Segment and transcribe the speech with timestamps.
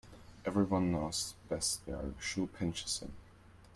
[0.45, 3.13] Every one knows best where the shoe pinches him.